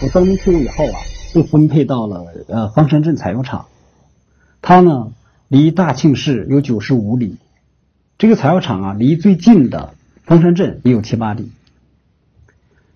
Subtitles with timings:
[0.00, 1.00] 我当兵退伍以后啊，
[1.34, 3.66] 被分配到了呃方山镇采油厂。
[4.62, 5.12] 它呢
[5.48, 7.36] 离大庆市有九十五里，
[8.16, 11.50] 这个采油厂啊离最近的方山镇也有七八里。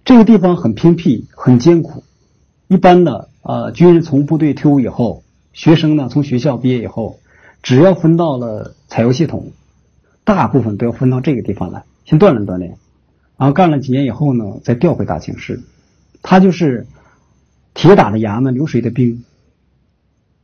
[0.04, 2.04] 这个地方很偏僻，很艰苦。
[2.68, 7.18] 一般的呃军人从部队退伍以后，学生呢从学校毕业以后，
[7.64, 9.50] 只要分到了采油系统，
[10.22, 12.76] 大部分都要分到这个地方来，先锻炼锻炼，
[13.36, 15.62] 然后干了几年以后呢，再调回大庆市。
[16.32, 16.86] 他就是
[17.74, 19.22] 铁打的衙门，流水的兵。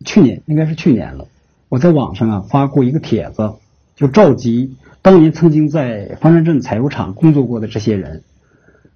[0.05, 1.28] 去年应该是去年了，
[1.70, 3.55] 我在网上啊发过一个帖子，
[3.97, 8.23] 就召集当年曾经在方山镇采油厂工作过的这些人，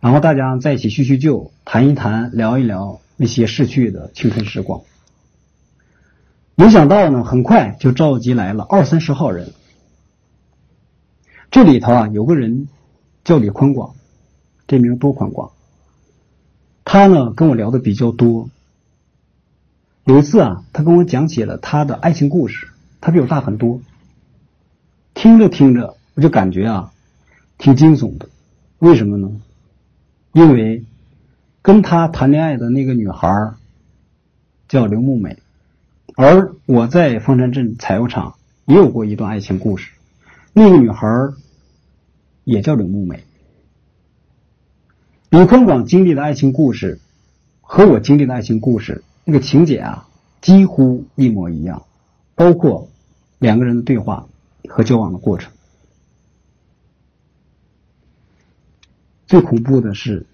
[0.00, 4.82] 然后大家在一起叙叙旧，谈一谈，聊一聊那些逝去的青春时光。
[6.56, 9.54] 没想到呢，很快就召集来了二三十号人。
[11.50, 12.68] 这里头啊有个人
[13.24, 13.94] 叫李宽广，
[14.66, 15.52] 这名多宽广。
[16.84, 18.50] 他呢跟我聊的比较多。
[20.04, 22.68] 有一次啊，他跟我讲起了他的爱情故事，
[23.00, 23.80] 他比我大很多。
[25.14, 26.92] 听着听着，我就感觉啊，
[27.58, 28.28] 挺惊悚的。
[28.78, 29.30] 为什么呢？
[30.32, 30.84] 因为
[31.60, 33.52] 跟他谈恋爱的那个女孩
[34.66, 35.38] 叫刘木美，
[36.16, 38.34] 而我在方山镇采油厂
[38.64, 39.92] 也有过一段爱情故事，
[40.52, 41.06] 那个女孩
[42.42, 43.22] 也叫刘木美。
[45.32, 47.00] 李坤广经历的爱情故事
[47.62, 49.02] 和我经历的爱情故事。
[49.24, 50.06] 那个情节啊，
[50.42, 51.86] 几乎一模一样，
[52.34, 52.90] 包括
[53.38, 54.26] 两个人的对话
[54.68, 55.50] 和交往的过程。
[59.26, 60.26] 最恐怖的是，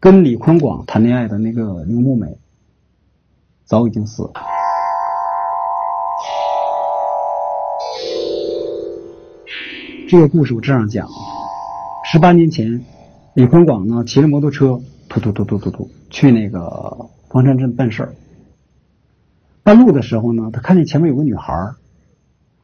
[0.00, 2.38] 跟李坤广谈恋爱的那个刘木美，
[3.66, 4.32] 早已经死了。
[10.08, 11.14] 这个故事我这样讲啊：
[12.10, 12.84] 十八年前，
[13.34, 17.08] 李坤广呢骑着摩托车，突突突突突突去那个。
[17.30, 18.14] 方山镇办事儿，
[19.62, 21.74] 半路的时候呢，他看见前面有个女孩。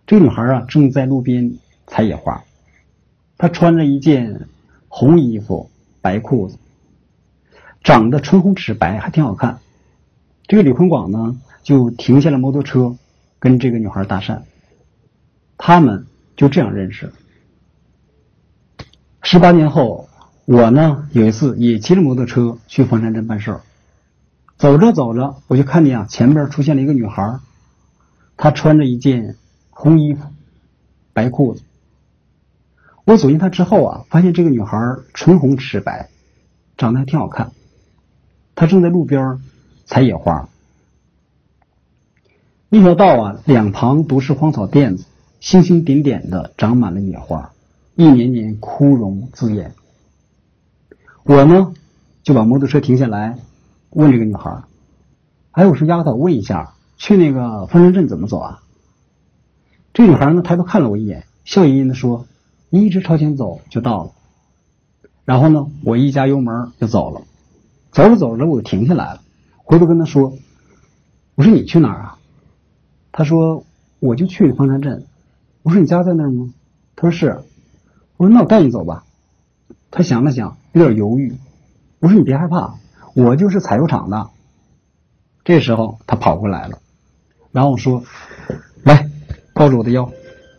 [0.09, 1.53] 这个女孩啊，正在路边
[1.87, 2.43] 采野花。
[3.39, 4.49] 她穿着一件
[4.89, 5.71] 红衣服、
[6.01, 6.59] 白裤子，
[7.85, 9.61] 长得唇红齿白，还挺好看。
[10.49, 12.97] 这个李坤广呢，就停下了摩托车，
[13.39, 14.43] 跟这个女孩搭讪。
[15.57, 17.13] 他们就这样认识。
[19.23, 20.09] 十八年后，
[20.47, 23.61] 我呢有一次也骑着摩托车去方山镇办事儿。
[24.57, 27.41] 走着走着，我就看见啊，前边出现了一个女孩，
[28.37, 29.35] 她穿着一件
[29.71, 30.21] 红衣服、
[31.13, 31.63] 白裤子。
[33.05, 34.79] 我走近她之后啊，发现这个女孩
[35.13, 36.11] 唇红齿白，
[36.79, 37.51] 长得还挺好看。
[38.55, 39.41] 她正在路边
[39.85, 40.49] 采野花。
[42.69, 45.07] 那条道啊，两旁都是荒草甸子，
[45.41, 47.51] 星星点点的长满了野花，
[47.97, 49.75] 一年年枯荣自艳。
[51.29, 51.73] 我呢，
[52.23, 53.37] 就把摩托车停下来。
[53.91, 54.63] 问这个女孩
[55.51, 58.63] 哎，我说丫头，问一下，去那个方山镇怎么走啊？
[59.93, 62.29] 这女孩呢，抬头看了我一眼，笑吟吟的说
[62.71, 64.13] ：“你一直朝前走就到了。”
[65.27, 67.23] 然后呢，我一加油门就走了。
[67.91, 69.21] 走着走着，我就停下来了，
[69.57, 70.33] 回头跟她说
[71.35, 72.19] ：“我说你去哪儿啊？”
[73.11, 73.65] 她说
[73.99, 75.05] ：“我就去方山镇。”
[75.65, 76.55] 我说：“你家在那儿吗？”
[76.95, 77.43] 她说：“是。”
[78.17, 79.03] 我说：“那我带你走吧。”
[79.91, 81.37] 他想了想，有点犹豫。
[82.01, 82.75] 我说：“你别害怕。”
[83.15, 84.29] 我就是采油厂的。
[85.43, 86.79] 这时候他跑过来了，
[87.51, 88.03] 然后说
[88.85, 89.09] ：“来，
[89.55, 90.11] 抱住我的腰。”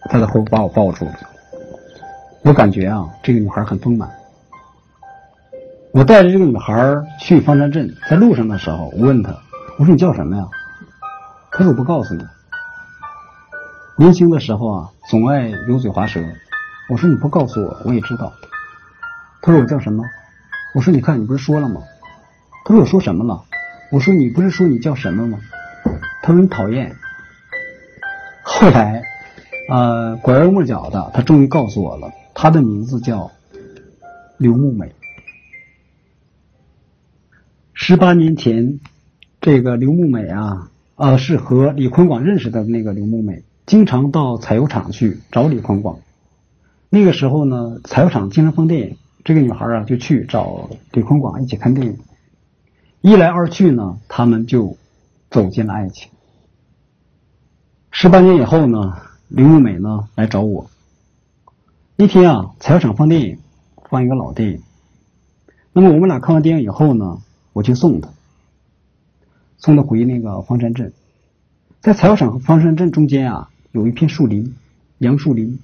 [0.09, 1.13] 他在后把我抱住了。
[2.43, 4.09] 我感觉啊，这个女孩很丰满。
[5.91, 9.37] 我带着这个女孩去方山镇，在路上的时候，我问她
[9.77, 10.47] ：“我说你叫什么呀？”
[11.51, 12.25] 她说：“我不告诉你。”
[13.97, 16.21] 年轻的时候啊，总爱油嘴滑舌。
[16.89, 18.33] 我说：“你不告诉我，我也知道。”
[19.47, 20.03] 他说：“我叫什么？”
[20.75, 21.81] 我说：“你看，你不是说了吗？”
[22.65, 23.45] 他说我说什么了？
[23.93, 25.39] 我说你不是说你叫什么吗？
[26.21, 26.93] 他说你讨厌。
[28.43, 29.03] 后来，
[29.69, 33.31] 呃，拐弯抹角的，他终于告诉我了，他的名字叫
[34.37, 34.93] 刘木美。
[37.73, 38.81] 十八年前，
[39.39, 45.99] 这个刘木美啊，呃，是和李坤广认识的那个刘木美，经常到采油厂去找李坤广。
[46.89, 51.97] 那个时候呢，采油厂经常放电影，这个女孩啊就去找李坤广一起看电影。
[53.01, 54.77] 一来二去呢，他们就
[55.29, 56.09] 走进了爱情。
[57.91, 60.69] 十八年以后呢，林木美呢来找我。
[61.97, 63.39] 那天啊，采油厂放电影，
[63.89, 64.61] 放一个老电影。
[65.73, 67.21] 那么我们俩看完电影以后呢，
[67.51, 68.09] 我去送他，
[69.57, 70.93] 送他回那个方山镇。
[71.81, 74.55] 在采油厂和方山镇中间啊，有一片树林，
[74.99, 75.59] 杨树林。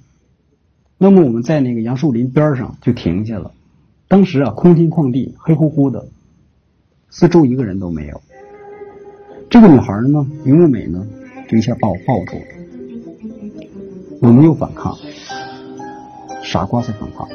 [0.96, 3.52] 那么我们在那个杨树林边上就停下了。
[4.08, 6.06] 当时啊，空天旷地，黑乎乎的。
[7.10, 8.20] 四周一个人都没有。
[9.50, 11.06] 这个女孩呢，林木美呢，
[11.48, 12.44] 就一下把我抱住了。
[14.20, 14.96] 我没有反抗，
[16.42, 17.28] 傻瓜才反抗。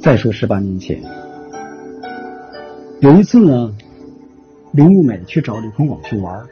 [0.00, 1.02] 再说十八年前，
[3.00, 3.74] 有一次呢，
[4.72, 6.46] 林木美去找李鹏广去玩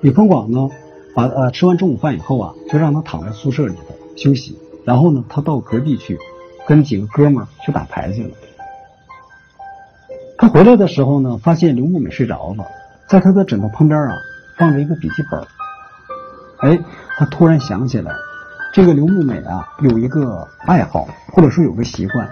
[0.00, 0.68] 李鹏广呢，
[1.14, 4.56] 把呃吃完中午饭以后啊，就让他躺在宿舍里头休息。
[4.84, 6.18] 然后呢，他到隔壁去
[6.66, 8.30] 跟几个哥们儿去打牌去了。
[10.36, 12.66] 他回来的时候呢，发现刘木美睡着了，
[13.08, 14.14] 在他的枕头旁边啊
[14.58, 15.40] 放着一个笔记本。
[16.58, 16.78] 哎，
[17.16, 18.12] 他突然想起来，
[18.72, 22.28] 这个刘木美啊有一个爱好，或者说有个习惯。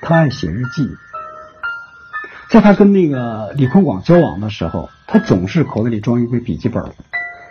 [0.00, 0.88] 他爱写日记，
[2.50, 6.82] 在他跟那个李坤广交往的时候，他总是口袋里装一个笔记本，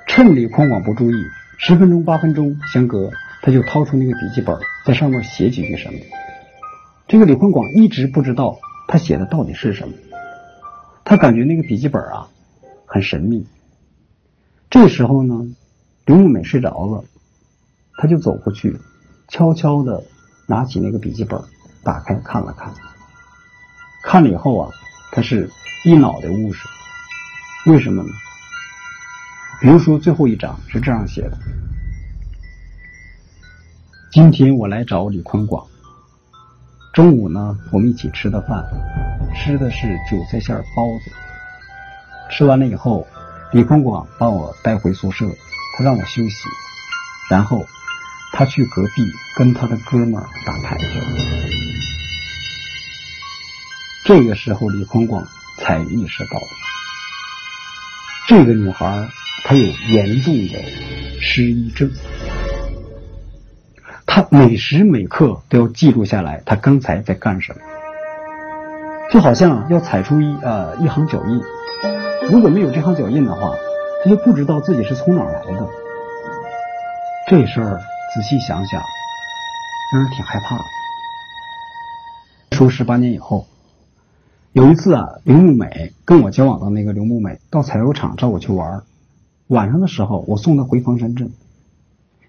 [0.08, 1.16] 趁李坤广不注意，
[1.58, 3.12] 十分钟八分钟相隔，
[3.48, 6.00] 他就掏出那个笔记本，在上面写几句什么。
[7.08, 8.60] 这个李坤广一直不知道
[8.90, 9.94] 他写的到底是什么，
[11.06, 12.28] 他感觉那个笔记本啊
[12.86, 13.48] 很神秘。
[14.70, 15.48] 这时候呢，
[16.04, 17.06] 刘木美睡着了，
[17.98, 18.78] 他就走过去，
[19.30, 20.04] 悄悄的
[20.46, 21.42] 拿起那个笔记本。
[21.86, 22.74] 打开看了看，
[24.04, 24.70] 看了以后啊，
[25.14, 25.50] 他是
[25.86, 26.70] 一脑袋雾水。
[27.68, 28.10] 为什么呢？
[29.62, 31.38] 比如说最后一章是这样写的：
[34.10, 35.68] 今天我来找李坤广，
[36.94, 38.64] 中午呢我们一起吃的饭，
[39.36, 41.12] 吃的是韭菜馅包子。
[42.32, 43.06] 吃完了以后，
[43.52, 45.26] 李坤广把我带回宿舍，
[45.78, 46.48] 他让我休息，
[47.30, 47.66] 然后
[48.32, 48.90] 他去隔壁
[49.36, 50.14] 跟他的哥们
[50.46, 51.06] 打牌去了。
[54.06, 55.28] 这个时候，李坤广
[55.58, 56.40] 才意识到，
[58.30, 59.10] 这个女孩
[59.44, 60.64] 她有严重的
[61.20, 61.92] 失忆症，
[64.18, 67.60] 他每时每刻都要记录下来他刚才在干什么，
[69.14, 71.40] 就好像要踩出一呃一行脚印，
[72.28, 73.54] 如果没有这行脚印的话，
[74.04, 75.68] 他就不知道自己是从哪儿来的。
[77.28, 77.80] 这事儿
[78.16, 78.82] 仔细想想，
[79.94, 80.58] 让人挺害怕。
[82.54, 83.46] 说十八年以后。
[84.52, 88.82] 有一次啊，刘木美跟我交往的那个刘木美到采油厂找我去玩
[89.46, 91.32] 晚上的时候我送她回房山镇。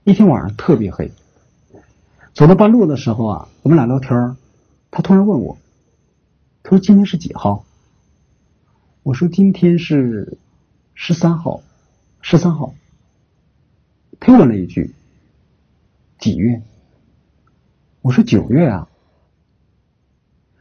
[0.04, 1.10] 一天晚上特别黑，
[2.38, 4.36] 走到半路的时候啊，我们俩聊天
[4.92, 5.58] 他突然问我，
[6.62, 7.64] 他说今天是几号？
[9.02, 10.38] 我说今天是
[10.94, 11.62] 十三号，
[12.20, 12.74] 十三号。
[14.20, 14.94] 他又问了一句，
[16.20, 16.62] 几月？
[18.02, 18.88] 我说九月啊。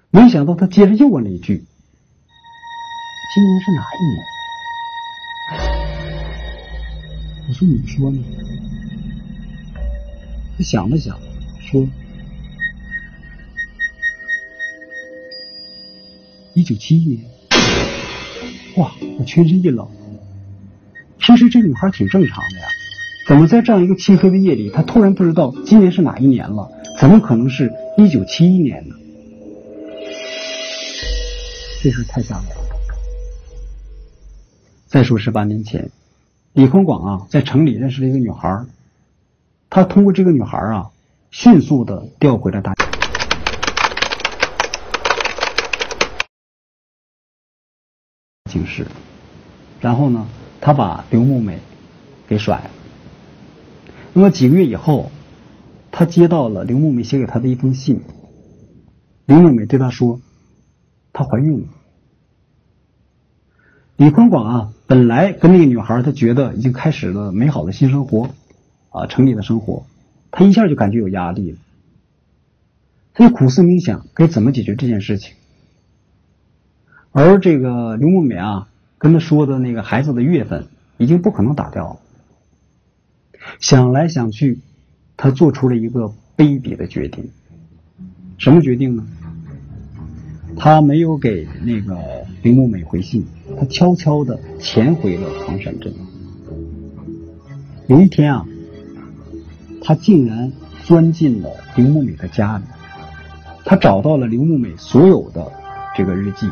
[0.09, 1.63] 没想到他接着又问了一句
[3.35, 4.25] ：“今年是哪一年？”
[7.47, 8.19] 我说：“你说呢？”
[10.57, 11.19] 他想了想，
[11.69, 11.87] 说
[16.53, 17.25] ：“一九七一年。”
[18.77, 18.91] 哇！
[19.19, 19.87] 我全身一冷。
[21.17, 22.67] 平时这女孩挺正常的呀，
[23.27, 26.71] 怎么在这样一个漆黑的夜里，她突然不知道今年是哪一年了？
[26.99, 28.95] 怎么可能是一九七一年呢？
[31.83, 32.55] 这事太吓人了。
[34.85, 35.89] 再说十八年前，
[36.53, 38.63] 李坤广啊，在城里认识了一个女孩
[39.69, 40.91] 他通过这个女孩啊，
[41.31, 42.73] 迅速的调回了大
[48.49, 48.87] 警室，
[49.81, 50.27] 然后呢，
[50.61, 51.59] 他把刘木美
[52.27, 52.69] 给甩了。
[54.13, 55.11] 那么几个月以后，
[55.91, 58.01] 他接到了刘木美写给他的一封信。
[59.25, 60.19] 刘木美对他说。
[61.13, 61.67] 她怀孕了。
[63.95, 68.29] 李坤广啊，本来跟那个女孩，他觉得已经开始了美好的新生活，
[68.91, 69.87] 啊，城里的生活，
[70.31, 71.57] 他一下就感觉有压力了。
[73.13, 75.33] 他就苦思冥想，该怎么解决这件事情。
[77.11, 78.67] 而这个刘梦美啊，
[78.97, 80.67] 跟他说的那个孩子的月份，
[80.97, 81.99] 已经不可能打掉了。
[83.59, 84.59] 想来想去，
[85.15, 87.29] 他做出了一个卑鄙的决定。
[88.37, 89.07] 什么决定呢？
[90.55, 91.97] 他没有给那个
[92.43, 93.25] 林木美回信，
[93.59, 95.93] 他悄悄的潜回了唐山镇。
[97.87, 98.45] 有一天啊，
[99.83, 100.51] 他竟然
[100.83, 102.63] 钻进了林木美的家里，
[103.63, 105.51] 他找到了林木美所有的
[105.95, 106.49] 这个日记，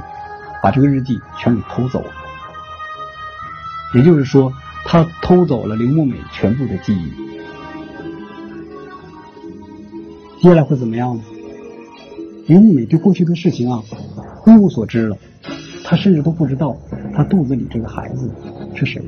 [0.62, 2.12] 把这个日记全给偷走了。
[3.94, 4.52] 也就是说，
[4.86, 7.12] 他偷走了林木美全部的记忆。
[10.42, 11.24] 接下来会怎么样呢？
[12.48, 13.82] 林木美对过去的事情啊
[14.46, 15.18] 一无所知了，
[15.84, 16.78] 她甚至都不知道
[17.16, 18.30] 她肚子里这个孩子
[18.76, 19.08] 是谁的。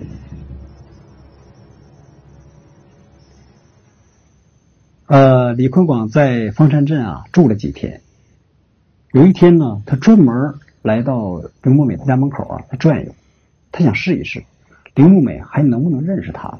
[5.07, 8.01] 呃，李坤广在方山镇啊住了几天。
[9.13, 13.15] 有一天呢，他专门来到刘木美的家门口啊，他转悠，
[13.71, 14.43] 他想试一试
[14.95, 16.59] 刘木美还能不能认识他。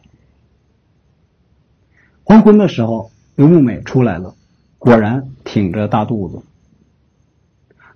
[2.24, 4.34] 黄昏的时候，刘木美出来了，
[4.80, 6.40] 果然挺着大肚子。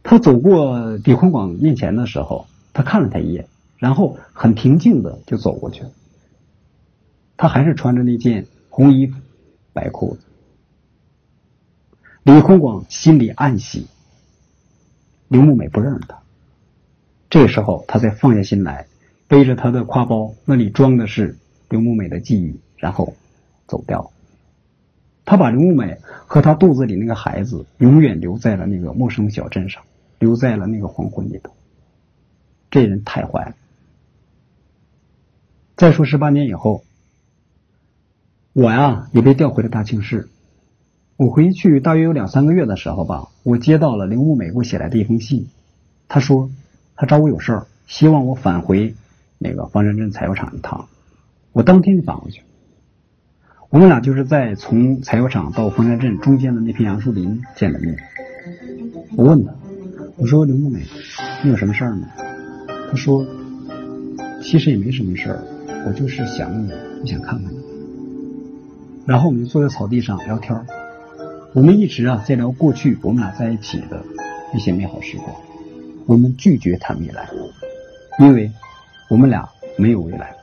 [0.03, 5.91] 他走过李坤广面前的时候，他看了他一眼，然后很平静的就走过去了。
[7.37, 9.15] 他还是穿着那件红衣服、
[9.71, 10.25] 白裤子。
[12.23, 13.87] 李坤广心里暗喜，
[15.27, 16.19] 刘木美不认识他。
[17.29, 18.87] 这时候，他才放下心来，
[19.27, 21.37] 背着他的挎包，那里装的是
[21.69, 23.15] 刘木美的记忆，然后
[23.67, 24.11] 走掉。
[25.25, 29.83] 他把刘木美和他肚子里那个孩子永远留在了那个陌生小镇上。
[30.19, 31.51] 留在了那个黄昏里头，
[32.69, 33.55] 这人太坏了。
[35.75, 36.83] 再说十八年以后，
[38.53, 40.29] 我呀也被调回了大庆市。
[41.21, 45.45] 我回去大约有两三个月的时候吧，我接到了林木美给我写来的一封信。
[46.07, 46.49] 他说
[46.95, 48.95] 他找我有事儿，希望我返回
[49.37, 50.87] 那个方山镇采药厂一趟。
[51.51, 52.41] 我当天就返回去。
[53.69, 57.95] 我们俩就是在从采药厂到方山镇中间的那片杨树林见的面。
[59.15, 59.53] 我问他。
[60.17, 60.79] 我说刘木美，
[61.43, 62.07] 你有什么事儿吗？
[62.89, 63.23] 他说，
[64.41, 65.43] 其实也没什么事儿，
[65.85, 67.59] 我就是想你，我想看看你。
[69.05, 70.59] 然后我们就坐在草地上聊天
[71.53, 74.01] 我们一直啊在聊过去我们俩在一起的
[74.53, 75.35] 一些美好时光。
[76.07, 77.29] 我们拒绝谈未来，
[78.19, 78.49] 因为
[79.09, 80.33] 我们俩没有未来。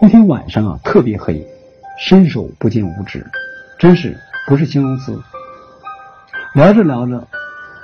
[0.00, 1.46] 那天晚上啊特别黑，
[1.98, 3.24] 伸手不见五指，
[3.78, 5.16] 真是不是形容词。
[6.54, 7.28] 聊着聊着。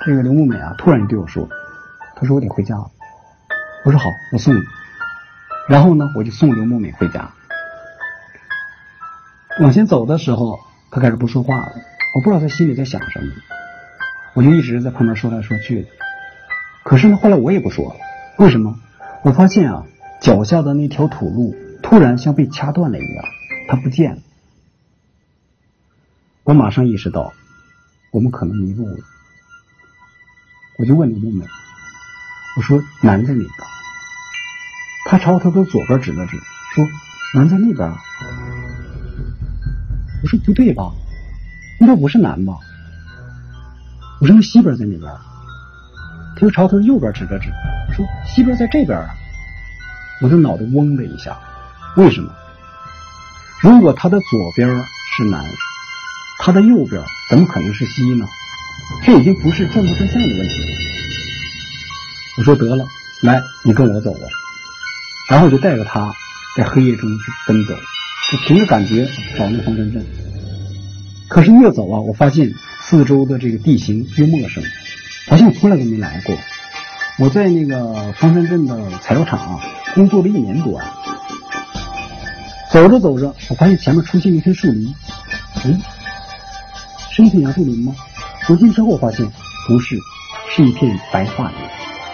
[0.05, 1.47] 这个刘木美啊，突然对我说
[2.15, 2.89] ：“她说我得回家了。”
[3.83, 4.59] 我说：“好，我送你。”
[5.67, 7.31] 然后呢，我就送刘木美回家。
[9.59, 10.59] 往前走的时候，
[10.91, 11.73] 他开始不说话了，
[12.15, 13.31] 我不知道他心里在想什么。
[14.33, 15.89] 我就一直在旁边说来说去的。
[16.83, 17.95] 可是呢，后来我也不说了。
[18.37, 18.79] 为什么？
[19.23, 19.85] 我发现啊，
[20.21, 23.25] 脚下的那条土路突然像被掐断了一样，
[23.67, 24.21] 它不见了。
[26.43, 27.33] 我马上意识到，
[28.11, 28.97] 我们可能迷路了。
[30.77, 31.45] 我就问刘木美，
[32.57, 33.51] 我说南在哪边？
[35.05, 36.37] 他朝他的左边指了指，
[36.73, 36.87] 说
[37.35, 37.91] 南在那边。
[40.21, 40.91] 我说不对吧？
[41.79, 42.53] 应该不是南吧？
[44.21, 45.11] 我说那西边在哪边？
[46.35, 47.49] 他又朝他的右边指了指，
[47.93, 49.15] 说西边在这边啊。
[50.21, 51.37] 我的脑袋嗡的一下，
[51.95, 52.29] 为什么？
[53.61, 54.69] 如果他的左边
[55.15, 55.45] 是南，
[56.39, 58.25] 他的右边怎么可能是西呢？
[59.05, 60.67] 这已经不是转不转向的问题了。
[62.37, 62.85] 我说得了，
[63.21, 64.27] 来，你跟我走吧。
[65.29, 66.11] 然后我就带着他
[66.57, 67.75] 在黑夜中去奔走，
[68.31, 69.07] 就凭着感觉
[69.37, 70.05] 找那个方山镇。
[71.27, 74.63] 可是越走啊，我发现四周的这个地形越陌生，
[75.27, 76.35] 好像从来都没来过。
[77.17, 79.61] 我在那个方山镇的材料厂啊
[79.93, 80.95] 工作了一年多啊，
[82.71, 84.93] 走着走着，我发现前面出现一片树林。
[85.65, 85.81] 嗯，
[87.11, 87.95] 是一片杨树林吗？
[88.47, 89.25] 走近之后，发现
[89.67, 89.97] 不是，
[90.55, 91.57] 是一片白桦林。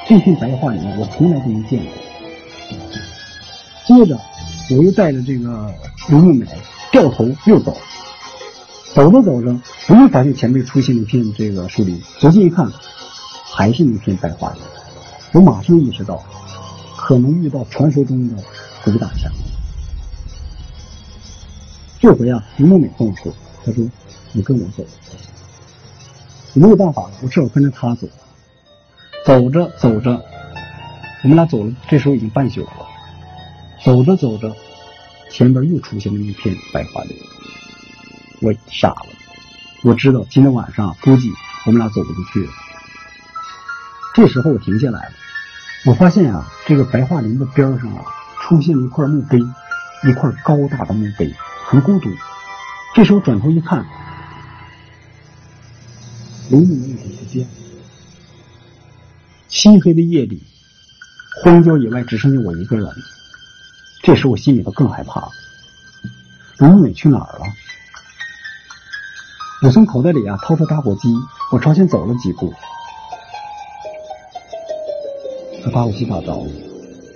[0.07, 1.93] 这片白桦林我从来都没见过。
[3.85, 4.19] 接着，
[4.71, 5.73] 我又带着这个
[6.09, 6.45] 刘木美
[6.91, 7.77] 掉头又走，
[8.93, 12.01] 走着走着，我又发现前面出现一片这个树林。
[12.19, 12.67] 走近一看，
[13.53, 14.61] 还是那片白桦林。
[15.33, 16.23] 我马上意识到，
[16.97, 18.43] 可能遇到传说中的
[18.83, 19.31] 鬼打墙。
[21.99, 23.31] 这回啊，刘木美跟我说
[23.63, 23.87] ：“他说
[24.31, 24.83] 你跟我走。”
[26.55, 28.07] 我没有办法，我只好跟着他走。
[29.25, 30.23] 走着走着，
[31.23, 32.69] 我们俩走了，这时候已经半宿了。
[33.85, 34.51] 走着走着，
[35.29, 37.15] 前边又出现了一片白桦林。
[38.41, 39.05] 我傻了，
[39.83, 41.29] 我知道今天晚上估计
[41.67, 42.51] 我们俩走不出去了。
[44.15, 45.11] 这时候我停下来了，
[45.85, 48.03] 我发现啊，这个白桦林的边上啊，
[48.41, 51.31] 出现了一块墓碑，一块高大的墓碑，
[51.67, 52.09] 很孤独。
[52.95, 53.85] 这时候转头一看。
[56.49, 57.47] 刘木美已经不见。
[59.47, 60.41] 漆黑的夜里，
[61.43, 62.87] 荒郊野外只剩下我一个人。
[64.05, 65.27] 这时我心里头更害怕。
[66.59, 67.45] 刘木美去哪儿了？
[69.63, 71.11] 我从口袋里啊掏出打火机，
[71.51, 72.53] 我朝前走了几步。
[75.63, 76.47] 他把打火机打着了，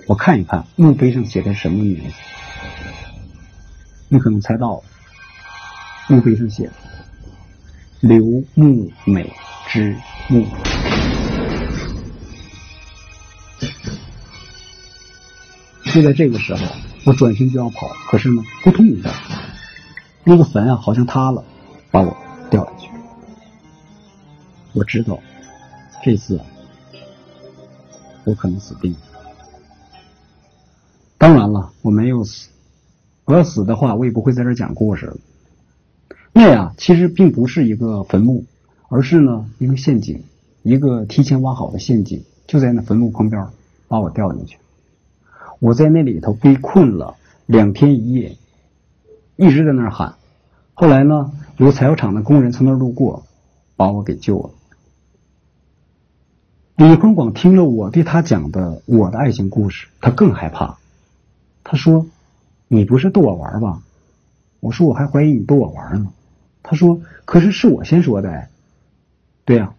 [0.08, 2.16] 我看一看墓碑上写的什么名字。
[4.08, 4.82] 你可能猜到，
[6.08, 6.68] 墓碑上写。
[8.00, 8.18] 刘
[8.54, 9.32] 木美
[9.68, 10.44] 之墓。
[15.92, 16.64] 就在这个时候，
[17.04, 19.10] 我转身就要跑，可是呢，扑通一下，
[20.24, 21.44] 那个坟啊，好像塌了，
[21.90, 22.16] 把我
[22.48, 22.88] 掉下去。
[24.72, 25.18] 我知道，
[26.04, 26.40] 这次
[28.24, 28.98] 我可能死定了。
[31.18, 32.48] 当然了，我没有死。
[33.24, 35.16] 我要死的话，我也不会在这讲故事了。
[36.32, 38.44] 那呀，其实并不是一个坟墓，
[38.88, 40.22] 而是呢一个陷阱，
[40.62, 43.48] 一个提前挖好的陷阱，就在那坟墓旁边，
[43.88, 44.56] 把我掉进去。
[45.60, 48.36] 我在那里头被困了两天一夜，
[49.36, 50.16] 一直在那儿喊。
[50.74, 53.24] 后来呢，有采油厂的工人从那儿路过，
[53.76, 54.50] 把我给救了。
[56.76, 60.78] 李坤广听了我对他讲的我的爱情故事，他更害怕。
[61.62, 62.06] 他说
[62.66, 63.82] ：“你不是逗我玩吧？”
[64.60, 66.10] 我说：“我还怀疑你逗我玩呢。”
[66.64, 68.48] 他说：“可是是我先说的。”
[69.44, 69.74] 对呀，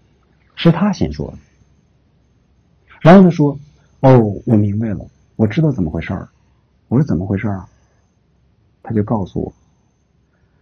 [0.55, 1.38] 是他先说的。
[3.00, 3.57] 然后他说
[4.01, 5.07] ：“哦，我明白了，
[5.41, 6.29] 我知道怎么回事儿。”
[6.88, 7.65] 我说：“怎么回事儿？”
[8.83, 9.53] 他就告诉我，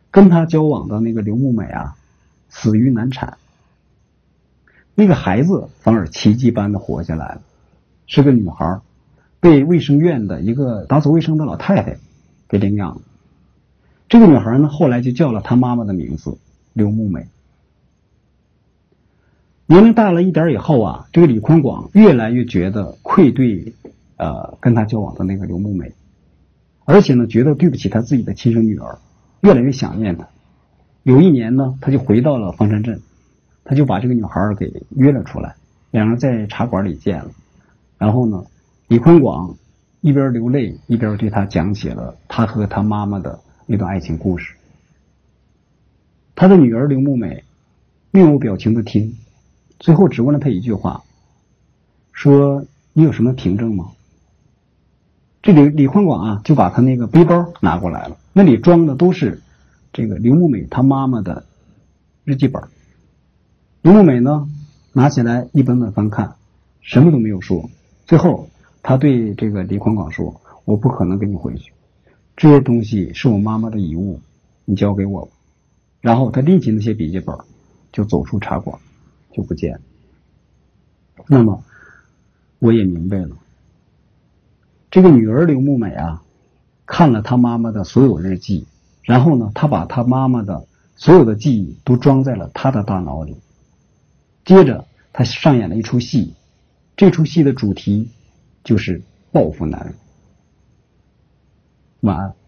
[0.09, 1.98] 跟他交往的那个刘木美啊，
[2.48, 3.38] 死于难产。
[4.95, 7.41] 那个孩子反而奇迹般的活下来了，
[8.07, 8.79] 是个女孩，
[9.41, 11.98] 被卫生院的一个打扫卫生的老太太
[12.48, 13.01] 给领养了。
[14.07, 16.38] 这个女孩呢，后来就叫了她妈妈的名字
[16.71, 17.27] 刘木美。
[19.65, 23.74] 年龄大了一点以后啊，这个李坤广越来越觉得愧对
[24.19, 25.91] 呃跟他交往的那个刘木美，
[26.85, 28.99] 而且呢，觉得对不起他自己的亲生女儿，
[29.41, 30.27] 越来越想念她。
[31.01, 33.01] 有一年呢，他就回到了方山镇。
[33.65, 35.55] 他就把这个女孩给约了出来，
[35.91, 37.29] 两人在茶馆里见了。
[37.99, 38.43] 然后呢，
[38.88, 39.57] 李坤广
[40.01, 44.55] 一边流泪一边对他讲起了他和他妈妈的那段爱情故事。
[46.33, 47.43] 他的女儿刘木美
[48.09, 49.13] 面无表情的听，
[49.77, 51.03] 最后只问了他一句话
[52.11, 53.91] ：“说你有什么凭证吗？”
[55.41, 59.41] 这里李坤广啊，就把他那个背包拿过来了，那里装的都是
[59.93, 61.46] 这个刘木美她妈妈的
[62.24, 62.62] 日记本。
[63.81, 64.50] 刘木美呢，
[64.91, 66.36] 拿起来一本本翻看，
[66.81, 67.69] 什么都没有说。
[68.05, 68.50] 最后，
[68.83, 71.72] 他对这个李宽广说：“我不可能跟你回去，
[72.35, 74.20] 这些东西是我妈妈的遗物，
[74.66, 75.31] 你交给我吧。”
[76.01, 77.37] 然后他拎起那些笔记本，
[77.94, 78.77] 就走出茶馆，
[79.31, 79.81] 就不见了。
[81.27, 81.63] 那么，
[82.59, 83.37] 我也明白了，
[84.91, 86.23] 这个女儿刘木美啊，
[86.85, 88.65] 看了她妈妈的所有日记，
[89.03, 93.35] 然后呢，她把她妈妈的所有的记忆都装在了她的大脑里。
[94.45, 96.33] 接着，她上演了一出戏，
[96.97, 98.09] 这出戏的主题
[98.63, 99.93] 就是报复男人。
[102.01, 102.38] 晚安。